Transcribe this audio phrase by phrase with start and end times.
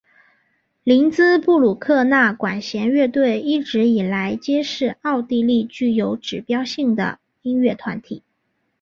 [0.83, 8.23] 林兹布鲁克纳管弦乐团一直以来皆是奥地利具有指标性的音乐团体。